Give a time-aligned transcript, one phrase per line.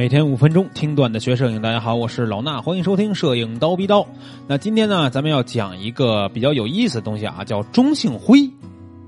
[0.00, 4.06] 每天五分钟听段的学摄影，大家好，我是老衲，欢迎收听摄影刀逼刀。
[4.46, 8.50] 那今天呢，咱们要讲一个比较有意思的东西啊，叫中性灰。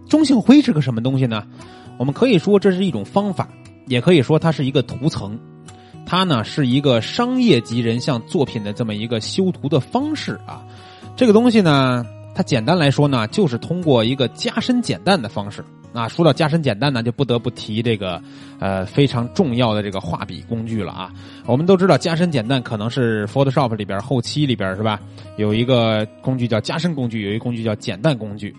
[0.07, 1.47] 中性灰是个什么东西呢？
[1.97, 3.49] 我们可以说这是一种方法，
[3.87, 5.41] 也可以说它是一个图层。
[6.05, 10.63] 它呢是一个商业级人像作品的这么一个修图的方式啊。
[11.17, 12.05] 这个东西呢，
[12.35, 15.65] 它简单来说呢，就是通过一个加深减淡的方式。
[15.93, 18.21] 啊，说到加深减淡呢，就不得不提这个，
[18.59, 21.13] 呃，非常重要的这个画笔工具了啊。
[21.47, 24.99] 我们都知道，加深减淡可能是 Photoshop 里边后期里边是吧？
[25.37, 28.55] 有一个工具叫加深工具，有一个工具叫减淡工具。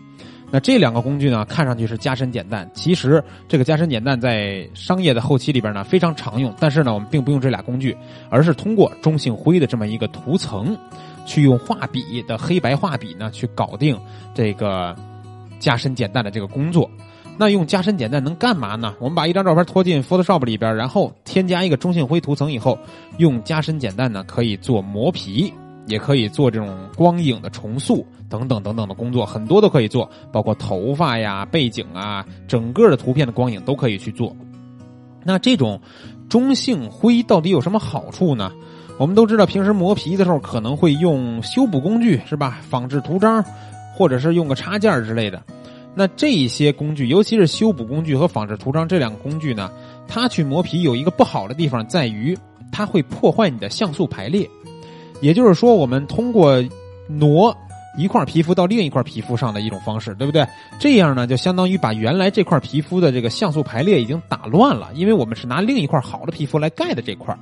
[0.51, 6.53] 那这两个工具呢，看上去是加深减淡，其实这个加深减淡在商业的后期里边呢非常常用。
[6.59, 7.97] 但是呢，我们并不用这俩工具，
[8.29, 10.77] 而是通过中性灰的这么一个图层，
[11.25, 13.99] 去用画笔的黑白画笔呢去搞定
[14.35, 14.95] 这个
[15.57, 16.87] 加深减淡的这个工作。
[17.37, 18.93] 那用加深减淡能干嘛呢？
[18.99, 22.77] 我们把一张照片拖进 Photoshop 里边，然后添加一个中性灰图层以后，
[23.17, 25.51] 用加深减淡呢可以做磨皮，
[25.87, 34.35] 也可以做这种光影的重塑等等等等的工作，很多都可以做，包括头发呀、背景啊，整个的图片的光影都可以去做。
[35.23, 35.81] 那这种
[36.29, 38.51] 中性灰到底有什么好处呢？
[38.99, 42.59] 我们都知道，平时磨皮的时候可能会用修补工具，是吧？
[42.69, 43.43] 仿制图章，
[43.97, 45.41] 或者是用个插件之类的。
[45.95, 49.71] 那这一些工具，尤其是修补工具和仿制图章这两个工具呢，
[50.07, 52.35] 它去磨皮有一个不好的地方，在于
[52.71, 54.49] 它会破坏你的像素排列。
[55.21, 56.61] 也就是说，我们通过
[57.07, 57.55] 挪
[57.95, 60.43] 一块皮肤到另一块皮肤上的一种方式，对不对？
[60.79, 67.37] 这样呢，就相当于把原来这块皮肤的这个像素排列已经打乱了，因为我们是拿另一块好的皮肤来盖的这块。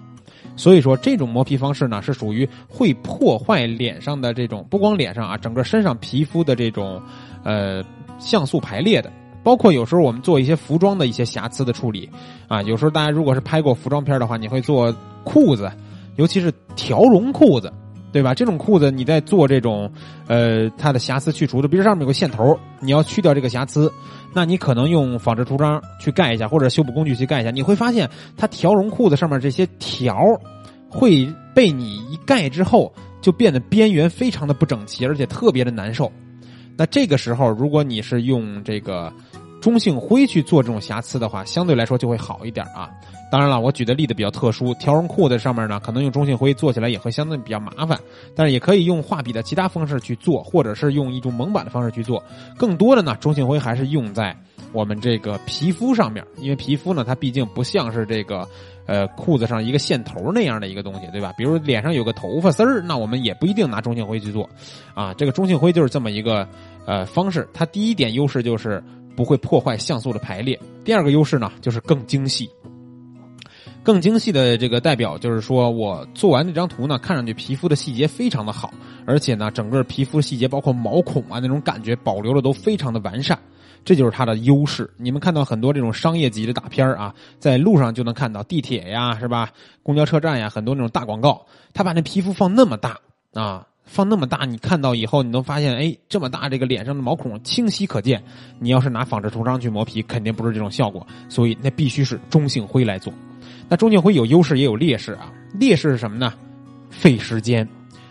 [0.57, 7.01] 所以说，这种磨皮方式呢，是属于会破坏脸上的这种，不光脸上啊，整个身上皮肤的这种，
[7.45, 7.81] 呃。
[8.21, 9.11] 像素排列的，
[9.43, 12.09] 包括有时候我们做一些服装的一些瑕疵的处理，
[12.47, 15.69] 啊，有时候大家如果是拍过服装片的话，你会做裤子，
[16.15, 17.73] 尤其是条绒裤子，
[18.13, 18.33] 对吧？
[18.33, 19.91] 这种裤子你在做这种，
[20.27, 23.91] 呃，它的瑕疵去除的，比如上面有个线头，你要去掉这个瑕疵，
[24.33, 30.15] 那你可能用仿制图章去盖一下，或者修补工具去盖一下，你会发现它条绒裤子上面这些条
[30.89, 36.11] 会被你一盖之后，就变得边缘非常的不整齐，而且特别的难受。
[36.81, 39.13] 那这个时候，如果你是用这个
[39.61, 42.89] 中性灰去做这种瑕疵的话，相对来说就会好一点啊。
[43.31, 47.99] 当然了，我举的例子比较特殊，条绒裤的上面呢，可能用中性灰做起来也会相对比较麻烦。
[48.35, 52.23] 但是也可以用画笔的其他方式去做，或者是用一种蒙版的方式去做。
[52.57, 54.35] 更多的呢，中性灰还是用在
[54.71, 58.47] 我们这个皮肤上面，因为皮肤呢，它毕竟不像是这个。
[58.87, 61.31] 呃，裤子上一个线头那样的一个东西，对吧？
[61.37, 64.49] 比如脸上有个头发丝儿，那我们也不一定拿中性灰去做，
[64.95, 66.45] 啊，这个中性灰就是这么一个
[66.85, 67.47] 呃方式。
[67.53, 68.83] 它第一点优势就是
[69.15, 72.49] 不会破坏像素的排列，第二个优势呢就是更精细。
[73.81, 78.73] 更精细的这个代表就是说我做完这张图呢，看上去皮肤的细节非常的好，
[79.05, 83.39] 而且呢，整个皮肤细节包括毛孔啊那种感觉保留的都非常的完善。
[83.83, 84.89] 这就是它的优势。
[84.97, 89.49] 你们看到很多这种商业级的大片啊，在路上就能看到地铁呀，是吧？
[89.83, 92.97] 公交车站呀，很多那种大广告，他把那皮肤放那么大
[93.33, 98.23] 啊，放那么大，你看到以后，你能发现，哎，这么大这个脸上的毛孔清晰可见。
[98.59, 101.05] 你要是拿仿制图章去磨皮，肯定不是这种效果。
[101.27, 103.11] 所以那必须是中性灰来做。
[103.67, 105.33] 那中性灰有优势也有劣势啊。
[105.55, 106.33] 劣势是什么呢？
[106.91, 107.67] 费时间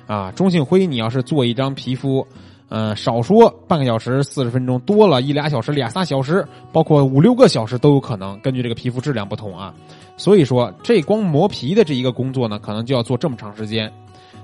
[0.06, 0.32] 啊。
[0.32, 2.26] 中性灰你要是做一张皮肤。
[2.70, 8.38] 嗯，少说半个小时、四十分钟，多了一俩小时、俩仨小时，包括五六个小时都有可能。
[8.40, 9.74] 根据这个皮肤质量不同啊，
[10.16, 13.92] 所以说这光磨皮的这一个工作呢，可能就要做这么长时间，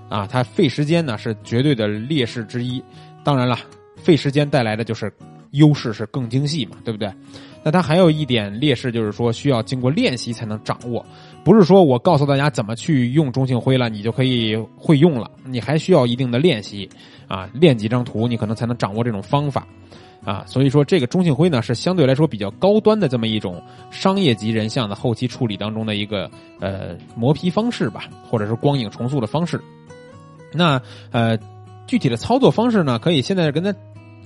[0.08, 2.82] 啊，它费时间呢是绝对的劣势之一。
[3.22, 3.56] 当然了，
[3.96, 5.12] 费时间带来的就是
[5.56, 7.12] 优势是更精细嘛，对不对？
[7.62, 11.04] 那它还有一点劣势，就是说需要经过练习才能掌握。
[11.42, 15.28] 不是说我告诉大家怎么去用中性灰了，你就可以会用了。
[15.44, 16.88] 你还需要一定的练习
[17.26, 19.66] 啊，练几张图，你可能才能掌握这种方法
[20.24, 20.44] 啊。
[20.46, 23.60] 所以说，这个中性灰呢，是相对来说比较高端的这么一种
[23.90, 26.30] 商业级人像的后期处理当中的一个
[26.60, 29.60] 呃磨皮方式吧，或者是光影重塑的方式。
[30.52, 30.80] 那
[31.10, 31.36] 呃，
[31.88, 33.74] 具体的操作方式呢，可以现在跟他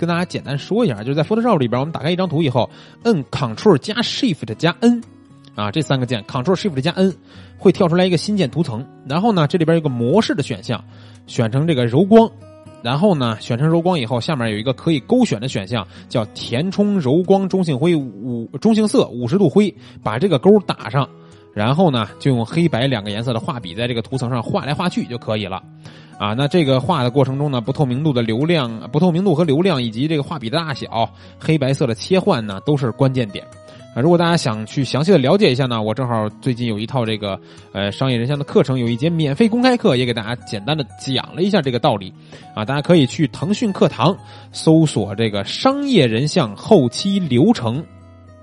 [0.01, 2.71] 跟大家简单说一下，就是在 Photoshop 里边，我们打开一张图以后，
[3.03, 5.03] 摁 Ctrl 加 Shift 加 N。
[5.55, 7.15] 啊，这三个键，Ctrl Shift 加 N，
[7.59, 8.87] 会跳出来一个新建图层。
[9.07, 10.83] 然后呢，这里边有个模式的选项，
[11.27, 12.31] 选成这个柔光。
[12.83, 21.07] 然后呢，选成柔光以后，下面有一个可以勾选的选项，叫填充柔光中性灰五中性色五十度灰，把这个勾打上。
[21.53, 25.63] 然后呢，就用黑白两个颜色的画笔在这个图层上画来画去就可以了。
[26.19, 31.09] 啊，那这个画的过程中呢，不透明度的流量、不透明度和流量以及这个画笔的大小、
[31.39, 33.43] 黑白色的切换呢，都是关键点。
[33.95, 37.41] 啊，如果大家想去详细的了解一下呢，我正好最近有一套这个
[37.73, 42.13] 呃商业人像的课程，有一节免费公开课，也给大家简单的讲了一下这个道理。
[42.55, 44.17] 啊，大家可以去腾讯课堂
[44.53, 47.83] 搜索这个商业人像后期流程，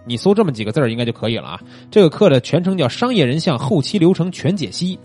[0.08, 1.60] 你搜这么几个字儿应该就可以了啊。
[1.92, 4.98] 这个课的全称叫商业人像后期流程全解析。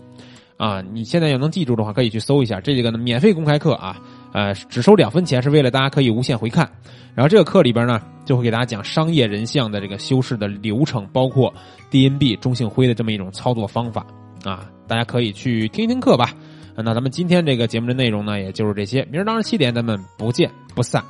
[0.55, 3.99] 啊，你现在要能记住的话，可以去搜一下这个呢，免费公开课啊，
[4.31, 6.69] 呃，只收两分钱，是为了大家可以无限回看。
[7.15, 11.53] 然后这个课里边呢，就会给大家讲商业人像的这个修饰的流程，包括
[11.91, 14.05] DNB 中性灰的这么一种操作方法
[14.45, 16.33] 啊，大家可以去听一听课吧。
[16.77, 21.03] 那咱们今天这个节目的内容呢，也就是这些，明儿早上七点咱们不见不散。